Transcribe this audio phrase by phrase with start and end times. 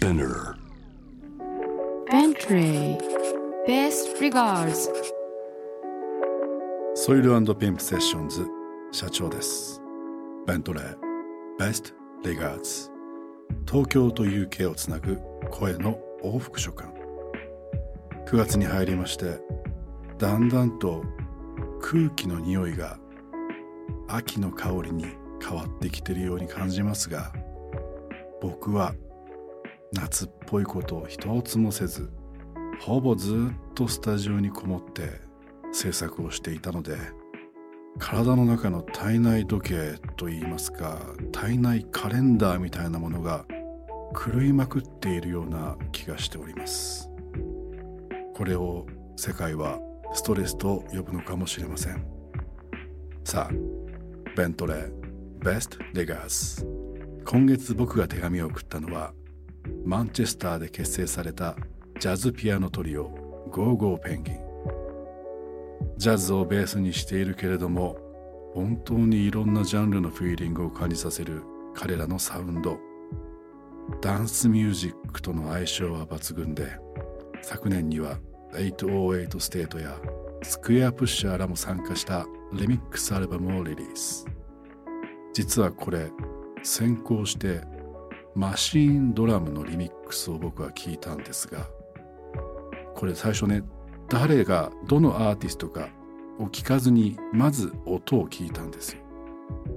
[0.00, 0.56] Spinner.
[2.10, 2.96] Bentley
[3.68, 4.88] Best regards.
[6.94, 8.46] ソイルピンプセッションズ
[8.92, 9.82] 社長です。
[10.46, 10.96] ベントレー
[11.58, 11.92] Best
[12.24, 12.90] Regards.
[13.70, 15.18] 東京と UK をつなぐ
[15.50, 16.90] 声の往復書簡。
[18.26, 19.38] 9月に入りまして
[20.16, 21.04] だんだんと
[21.82, 22.98] 空気の匂いが
[24.08, 25.04] 秋の香りに
[25.46, 27.34] 変わってきてるように感じますが
[28.40, 28.94] 僕は
[29.92, 32.10] 夏っぽいことを一つもせず
[32.80, 35.20] ほぼずっとスタジオにこもって
[35.72, 36.96] 制作をしていたので
[37.98, 41.00] 体の中の体内時計といいますか
[41.32, 43.44] 体内カレンダーみたいなものが
[44.14, 47.08] 狂いまくっているような気がしております。
[48.34, 49.78] これを世界は
[50.14, 52.04] ストレスと呼ぶのかもしれません。
[53.24, 53.54] さあ
[54.36, 56.66] ベントレーベストレガース
[57.26, 59.12] 今月僕が手紙を送ったのは
[59.84, 61.56] マンチェスターで結成された
[61.98, 63.04] ジャズピアノトリオ
[63.50, 64.40] ゴーゴーペンギン。
[65.96, 67.96] ジャズをベースにしているけれども
[68.54, 71.42] 本当にいろんなジャンルのフィーリングを感じさせる
[71.74, 72.78] 彼らのサウンド。
[74.00, 76.78] ダンスミュージックとの相性は抜群で
[77.42, 78.18] 昨年には
[78.52, 79.98] 808 State や
[80.42, 84.26] Squarepusher らも参加したリミックスアルバムをリリース。
[85.32, 86.10] 実はこれ
[86.62, 87.62] 先行して
[88.34, 91.68] Machinedrum のリミックスを僕は聞いたんですが
[92.94, 93.62] これ最初ね
[94.08, 95.88] 誰がどのアーティストか
[96.40, 99.02] を聞かずにまず音を聞いたんですよ。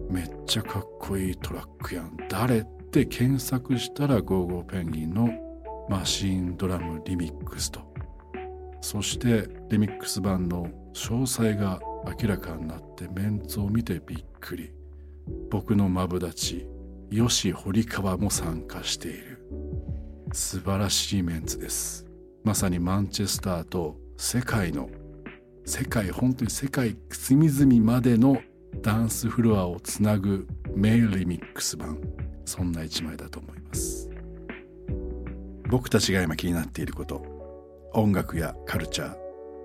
[0.10, 2.18] めっちゃかっこいいトラックやん。
[2.30, 5.30] 誰って検索したら GoGo Penguin の
[5.90, 7.82] マシーンドラムリミックスと。
[8.82, 11.80] そしてリミックス版の詳細が
[12.22, 14.72] 明らかになってメンツを見てびっくり。
[15.50, 16.68] 僕のマブダチ、
[17.14, 19.40] 吉堀川も参加している。
[20.34, 22.08] 素晴らしいメンツです。
[22.44, 24.90] まさにマンチェスターと世界の
[25.64, 28.42] 世界本当に世界隅々までの
[28.82, 32.00] ダンスフロアをつなぐメイルリミックス版。
[32.46, 34.10] そんな一枚だと思います。
[35.70, 37.24] 僕たちが今気になっていること。
[37.94, 39.16] 音楽やカルチャー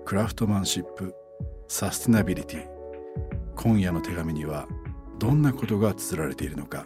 [0.05, 1.15] クラフトマンシップ
[1.67, 2.67] サステナビリティ。
[3.55, 4.67] 今夜の手紙には
[5.17, 6.85] どんなことが綴られているのか。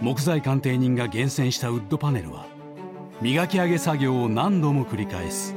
[0.00, 2.46] 木材鑑定人が厳選したウッドパネルは
[3.22, 5.54] 磨き上げ作業を何度も繰り返す。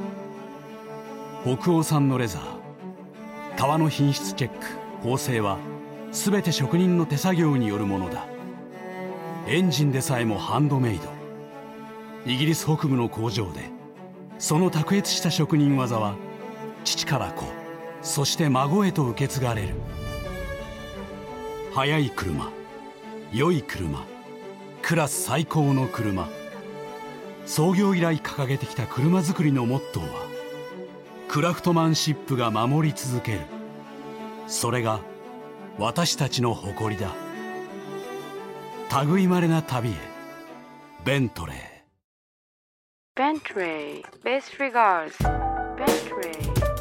[1.42, 4.66] 北欧産のレザー革の品質チェック
[5.02, 5.58] 縫製は
[6.10, 8.26] 全て職人の手作業によるものだ。
[9.46, 11.10] エンジンでさえもハンドメイド。
[12.24, 13.60] イギリス北部の工場で
[14.38, 16.14] その卓越した職人技は
[16.84, 17.44] 父から子
[18.02, 19.74] そして孫へと受け継がれる。
[21.74, 22.50] 速い車
[23.32, 24.09] 良い車。
[24.82, 26.28] クラス最高の車。
[27.46, 30.28] 創業以来掲げてきた車作りのモットーは
[31.26, 33.40] クラフトマンシップが守り続ける。
[34.46, 35.00] それが
[35.78, 37.14] 私たちの誇りだ。
[39.06, 39.94] 類まれな旅へ
[41.04, 41.70] ベントレー。
[43.16, 45.16] Bentley Best regards.
[45.76, 46.32] Bentley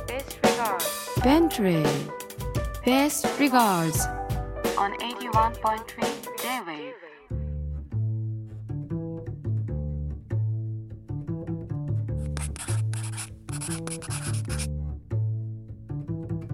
[0.07, 1.21] Best regards.
[1.23, 1.83] Bentley
[2.85, 4.07] Best regards.
[4.77, 6.88] On 81.3 J-Wave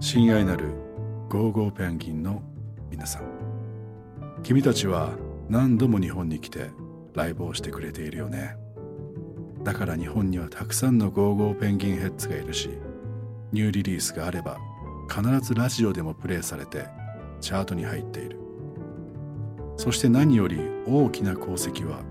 [0.08, 0.66] 親愛なる
[1.28, 2.40] ゴーゴーペンギンの
[2.92, 3.22] 皆さん。
[4.44, 5.10] 君たちは
[5.48, 6.70] 何度も日本に来て
[7.14, 8.56] ライブをしてくれているよね。
[9.64, 12.70] だから日本にはたくさんのゴーゴーペンギンヘッズがいるし
[13.50, 14.58] ニューリリースがあれば
[15.08, 16.86] 必ずラジオでもプレイされて
[17.40, 18.38] チャートに入っている。
[19.76, 22.04] そして何より大きな功績は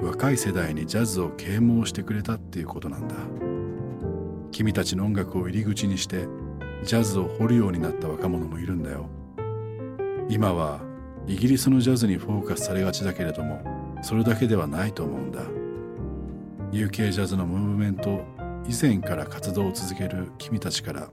[0.00, 3.16] 若い世代にジャズを啓蒙してくれたっていうことなんだ。
[4.52, 6.28] 君たちの音楽を入り口にして
[6.86, 9.08] ジャズを掘るようになった若者もいるんだよ。
[10.28, 10.80] 今は
[11.26, 13.60] イギリスのジャズにフォーカスされがちだけれども
[14.02, 15.40] それだけではないと思うんだ。
[16.70, 18.22] UK ジャズのムーブメント
[18.68, 21.10] 以前から活動を続ける君たちから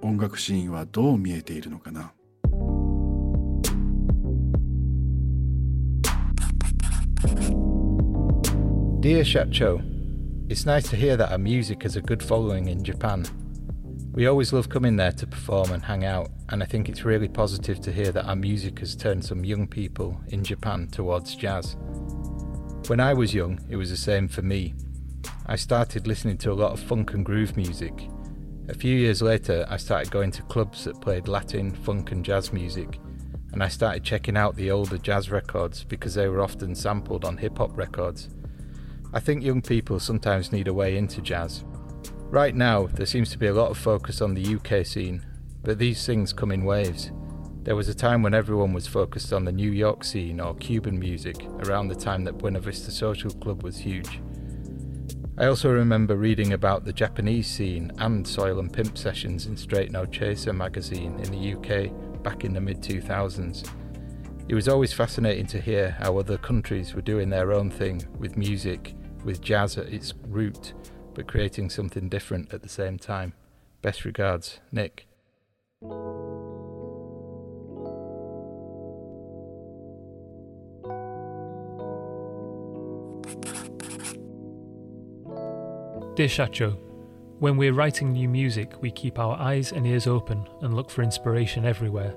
[0.00, 2.12] 音楽シーンはどう見えているのかな
[9.00, 9.80] 「Dear Chacho
[10.48, 13.24] It's nice to hear that our music has a good following in Japan.
[14.16, 17.28] We always love coming there to perform and hang out, and I think it's really
[17.28, 21.76] positive to hear that our music has turned some young people in Japan towards jazz.
[22.86, 24.72] When I was young, it was the same for me.
[25.44, 28.08] I started listening to a lot of funk and groove music.
[28.70, 32.54] A few years later, I started going to clubs that played Latin, funk, and jazz
[32.54, 32.98] music,
[33.52, 37.36] and I started checking out the older jazz records because they were often sampled on
[37.36, 38.30] hip hop records.
[39.12, 41.64] I think young people sometimes need a way into jazz.
[42.30, 45.24] Right now, there seems to be a lot of focus on the UK scene,
[45.62, 47.12] but these things come in waves.
[47.62, 50.98] There was a time when everyone was focused on the New York scene or Cuban
[50.98, 54.20] music around the time that Buena Vista Social Club was huge.
[55.38, 59.92] I also remember reading about the Japanese scene and Soil and Pimp sessions in Straight
[59.92, 63.68] No Chaser magazine in the UK back in the mid 2000s.
[64.48, 68.36] It was always fascinating to hear how other countries were doing their own thing with
[68.36, 68.94] music,
[69.24, 70.72] with jazz at its root,
[71.16, 73.32] but creating something different at the same time.
[73.80, 75.08] Best regards, Nick.
[86.14, 86.76] 'Dear Shacho,
[87.38, 91.02] when we're writing new music, we keep our eyes and ears open and look for
[91.02, 92.14] inspiration everywhere.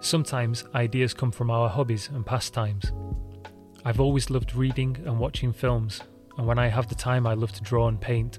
[0.00, 2.92] Sometimes ideas come from our hobbies and pastimes.
[3.84, 6.02] I've always loved reading and watching films,
[6.38, 8.38] and when I have the time, I love to draw and paint,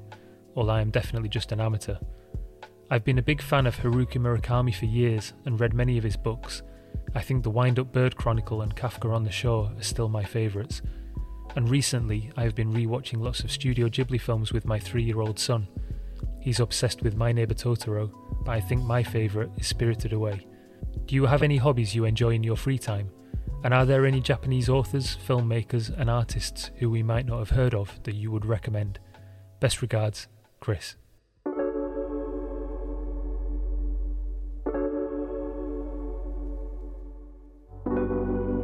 [0.56, 1.98] although I am definitely just an amateur.
[2.90, 6.18] I've been a big fan of Haruki Murakami for years and read many of his
[6.18, 6.64] books.
[7.14, 10.24] I think The Wind Up Bird Chronicle and Kafka on the Shore are still my
[10.24, 10.82] favourites.
[11.56, 15.20] And recently, I have been rewatching lots of Studio Ghibli films with my three year
[15.20, 15.68] old son.
[16.40, 18.12] He's obsessed with My Neighbor Totoro,
[18.46, 20.48] but I think my favourite is Spirited Away.
[21.06, 23.10] Do you have any hobbies you enjoy in your free time?
[23.64, 27.76] And are there any Japanese authors, filmmakers, and artists who we might not have heard
[27.76, 29.00] of that you would recommend?
[29.60, 30.28] Best regards,
[30.62, 30.96] Chris.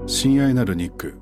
[0.07, 1.17] 親愛なるニック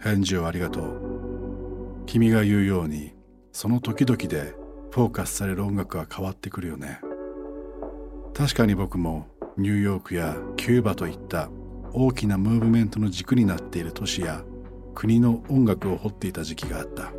[0.00, 3.14] 返事をありがとう君が言うように
[3.52, 4.54] その時々で
[4.90, 7.00] フォーカスされる音楽は変わってくるよね
[8.34, 11.48] 確かに僕もニューヨークやキューバといった
[11.98, 14.44] 大きなムーブメントの軸になっている都市や
[14.94, 17.10] 国の音楽を掘っていた時期があった。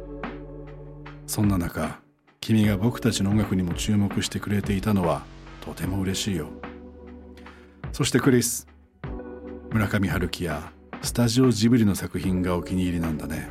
[1.25, 1.99] そんな中
[2.41, 5.23] 君が僕たちの音楽にも注目してくれていたのは
[5.61, 6.49] とても嬉しいよ。
[7.91, 8.67] そしてクリス
[9.71, 10.71] 村上春樹や
[11.01, 13.49] スタジオジブリの作品がお気に入りなんだね。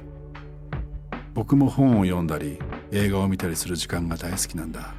[1.35, 2.61] 僕も本を読んだり
[2.93, 4.95] 映画を見たりする時間が大好きなんだ。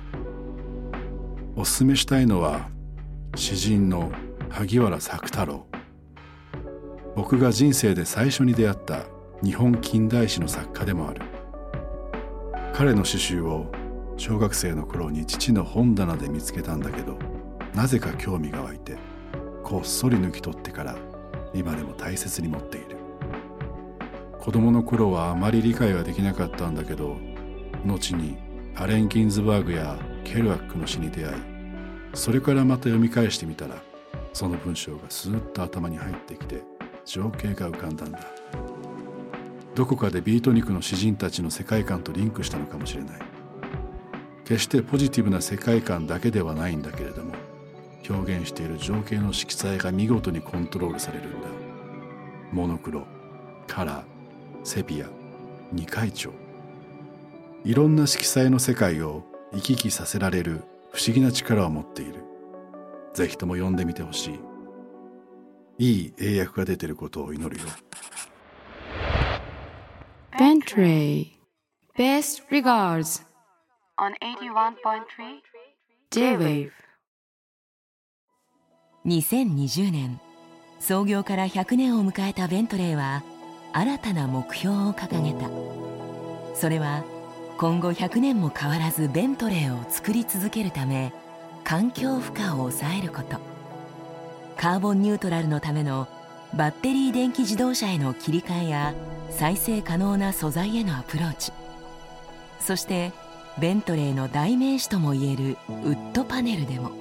[1.55, 2.67] おすすめしたいのは
[3.35, 4.11] 詩人の
[4.49, 5.65] 萩原作太郎。
[7.17, 9.05] 僕が人生で最初に出会った
[9.43, 11.21] 日本近代史の作家でもある。
[12.75, 13.65] 彼の詩集を
[14.17, 17.17] 小学生の頃に父の本棚で見つけたんだけど
[17.73, 18.97] なぜか興味が湧いて
[19.63, 20.95] こっそり抜き取ってから
[21.55, 22.97] 今でも大切に持っている。
[24.39, 27.17] 子供の頃はあまり理解はできなかったんだけど
[27.83, 28.37] 後に
[28.75, 31.35] アレン・ギンズバーグやケルアックの詩に出会い
[32.13, 33.81] それからまた読み返してみたら
[34.33, 36.76] その文章がスーッと頭に入ってきて
[37.07, 38.19] 情景が浮かんだんだ。
[39.75, 43.21] どこかでビートニクの詩人たちの世界観とリンクしたのかもしれない。
[44.43, 47.33] 決してポジティブな世界観だけではないんだけれども
[48.09, 51.47] 表現している情景の色彩が見事にコントロールされるんだ。
[52.51, 53.05] モノクロ
[53.67, 54.03] カラー
[54.63, 55.07] セピア
[55.71, 56.31] 二階調。
[57.63, 59.23] いろんな色彩の世界を
[59.53, 62.23] 行き来させられる不思議な力を持っている。
[63.13, 64.39] ぜひとも読んでみてほしい。
[65.79, 67.67] いい英訳が出ていることを祈るよ。
[70.39, 71.33] Bentley.
[71.97, 73.23] Best regards.
[73.99, 75.41] On 81.3
[76.11, 76.71] J-Wave.
[79.05, 80.19] 2020年
[80.79, 83.23] 創業から100年を迎えたベントレーは
[83.73, 85.49] 新たな目標を掲げた。
[86.55, 87.03] それは
[87.57, 91.13] 今後100年も変わらずベントレーを作り続けるため
[91.63, 93.46] 環境負荷を抑えること
[94.57, 96.07] カーボンニュートラルのための
[96.55, 98.95] バッテリー電気自動車への切り替えや
[99.29, 101.51] 再生可能な素材へのアプローチ。
[102.59, 103.11] そして
[103.59, 106.91] ベントレーの代名詞ともいえるウッドパネルでも。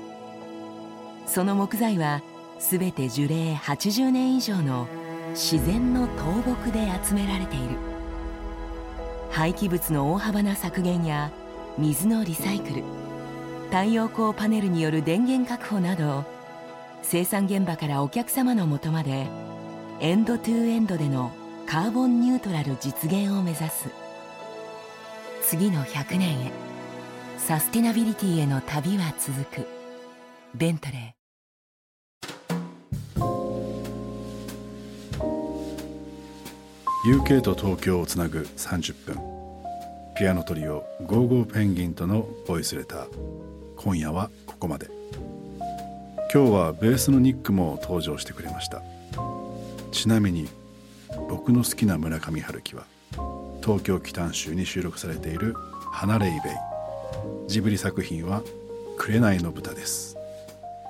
[1.27, 2.23] その木材は
[2.59, 4.87] 全て樹齢80年以上の
[5.31, 7.77] 自然の倒木で集められている。
[9.31, 11.31] 廃棄物の大幅な削減や
[11.79, 12.85] 水のリサイクル
[13.71, 16.36] 太陽光パネルによる電源確保など
[17.09, 19.29] 生産現場からお客様のもとまで
[20.01, 21.31] エンドトゥエンドでの
[21.65, 23.89] カーボンニュートラル実現を目指す。
[25.43, 26.51] 次の100年へ
[27.39, 29.69] サスティナビリティへの旅は続く。
[30.57, 31.17] ベントレー。
[37.09, 39.17] UK と東京をつなぐ30分。
[40.17, 43.09] ピアノトリオゴーゴーペンギンとのボイスレター。
[43.77, 44.91] 今夜はここまで。
[46.33, 48.83] 今日はベースのニックも登場してくれました。
[49.93, 50.49] ちなみに
[51.29, 52.85] 僕の好きな村上春樹は
[53.63, 55.55] 東京奇譚集に収録されている
[55.93, 56.41] 「花レイベイ」
[57.49, 58.43] ジブリ作品は
[58.99, 60.17] 「紅の豚」です。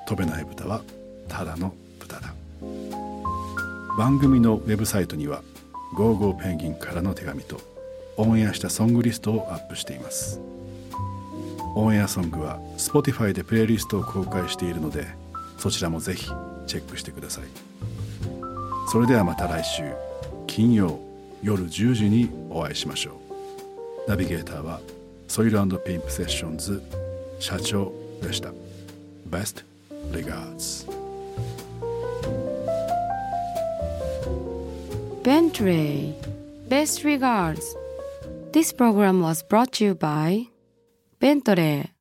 [0.07, 0.81] 飛べない豚は
[1.29, 2.35] ただの豚だ。
[3.99, 5.43] 番組のウェブサイトには
[5.95, 7.61] 「ゴーゴーペンギン」からの手紙と
[8.17, 10.41] オンエアしたソングリストをアップしています。
[11.75, 15.07] オンエアソングは Spotify でプレイリストを公開しているので
[15.59, 16.27] そちらもぜひ
[16.67, 17.45] チェックしてください
[18.89, 19.83] それではまた来週
[20.47, 21.01] 金曜
[21.43, 23.21] 夜10時にお会いしましょ
[24.07, 24.81] うナビゲーターは
[25.29, 26.83] ソイルピンプセッションズ
[27.41, 28.51] 社長でした
[29.29, 29.65] Best
[30.13, 30.87] regards
[35.27, 36.15] Bentley.
[36.69, 37.75] Best regards.
[38.53, 40.47] This program was brought to you by
[41.19, 41.96] Bentley.